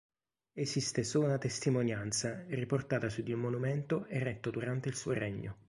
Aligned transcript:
Esiste 0.55 1.03
solo 1.03 1.27
una 1.27 1.37
testimonianza, 1.39 2.45
riportata 2.47 3.07
su 3.07 3.21
di 3.21 3.33
un 3.33 3.39
monumento 3.41 4.07
eretto 4.07 4.49
durante 4.49 4.89
il 4.89 4.95
suo 4.95 5.11
regno. 5.13 5.59